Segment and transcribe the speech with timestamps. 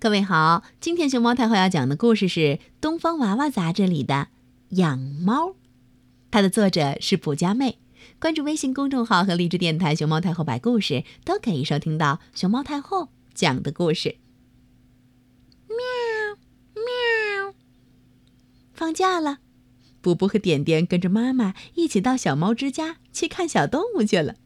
[0.00, 2.40] 各位好，今天熊猫太后要讲的故事是
[2.80, 4.28] 《东方娃娃》杂志里的
[4.78, 5.48] 《养猫》，
[6.30, 7.78] 它的作者是卜佳妹。
[8.18, 14.16] 关注微信公众号和荔枝电台“熊猫太后”摆故事，都可以收听到熊猫太后讲的故事。
[15.68, 15.76] 喵
[16.74, 17.54] 喵！
[18.72, 19.40] 放假了，
[20.00, 24.36] 布布和点点跟着妈妈一起到小猫之家去看小动物去了。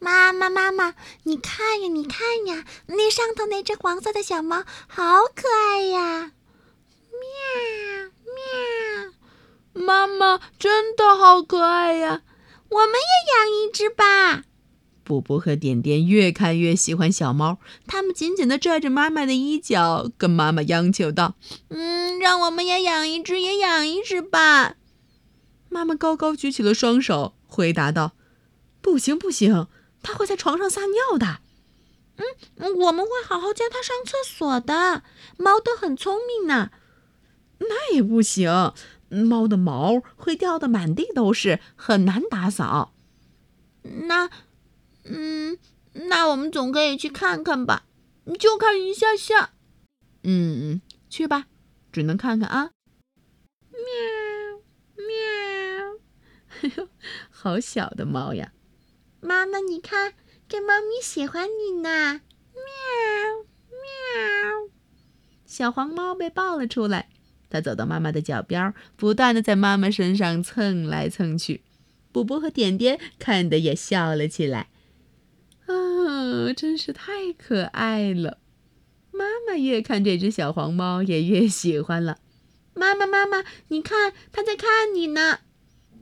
[0.00, 0.94] 妈妈，妈妈，
[1.24, 6.32] 你看呀，你看呀，那上头那只黄色的小猫好可爱呀！
[7.12, 8.10] 喵
[9.74, 12.22] 喵，妈妈真的好可爱呀！
[12.70, 14.44] 我们也养一只吧。
[15.04, 21.34] 布布和点点越看越喜欢小猫，他们紧紧地拽着妈妈的衣角，跟妈妈央求道
[21.68, 24.76] ：“嗯，让我们也养一只，也养一只吧。”
[25.68, 28.12] 妈妈高高举起了双手，回答道
[28.80, 29.66] ：“不行，不行。”
[30.02, 31.40] 它会在床上撒尿的，
[32.16, 35.02] 嗯，我们会好好教它上厕所的。
[35.36, 36.70] 猫都很聪明呢。
[37.58, 38.72] 那也不行，
[39.08, 42.94] 猫的毛会掉的满地都是，很难打扫。
[43.82, 44.30] 那，
[45.04, 45.58] 嗯，
[45.92, 47.84] 那我们总可以去看看吧，
[48.38, 49.50] 就看一下下。
[50.22, 51.46] 嗯，去吧，
[51.92, 52.70] 只能看看啊。
[53.70, 53.80] 喵
[54.96, 55.98] 喵，
[56.48, 56.88] 嘿呦，
[57.30, 58.52] 好小的猫呀！
[59.20, 60.14] 妈妈，你看，
[60.48, 62.22] 这猫咪喜欢你呢。
[62.54, 62.62] 喵
[63.70, 64.70] 喵，
[65.44, 67.10] 小黄猫被抱了出来，
[67.50, 71.62] 它走到妈妈的脚边，不断的在妈妈身上蹭来蹭去。
[72.12, 74.70] 布布和点点看的也笑了起来。
[75.66, 78.38] 啊，真是太可爱了！
[79.12, 82.18] 妈妈越看这只小黄猫，也越喜欢了。
[82.74, 85.40] 妈妈，妈妈，你看，它在看你呢。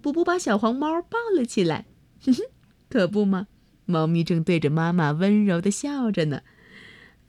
[0.00, 1.86] 布布把小黄猫抱了起来。
[2.24, 2.42] 哼哼。
[2.88, 3.46] 可不嘛，
[3.84, 6.42] 猫咪正对着妈妈温柔的笑着呢。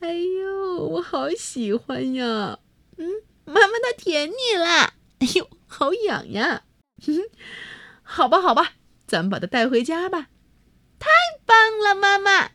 [0.00, 2.58] 哎呦，我好喜欢呀！
[2.96, 3.06] 嗯，
[3.44, 4.94] 妈妈它舔你了。
[5.18, 6.62] 哎呦，好痒呀！
[7.04, 7.22] 哼哼，
[8.02, 8.72] 好吧，好吧，
[9.06, 10.28] 咱们把它带回家吧。
[10.98, 11.08] 太
[11.44, 12.52] 棒了，妈妈。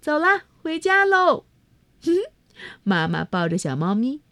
[0.00, 1.44] 走啦，回家喽。
[2.02, 2.32] 哼哼，
[2.82, 4.22] 妈妈抱着小猫咪，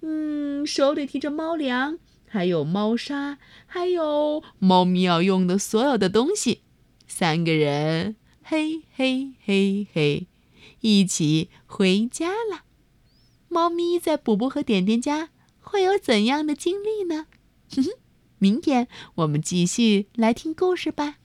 [0.00, 6.62] 嗯，手里提着猫粮，还有猫砂，还有猫咪要用的所有的东西。
[7.10, 10.28] 三个人，嘿嘿嘿嘿，
[10.80, 12.62] 一起回家了。
[13.48, 17.26] 猫咪在补补和点点家会有怎样的经历呢？
[17.68, 17.90] 哼 哼，
[18.38, 21.16] 明天我们继续来听故事吧。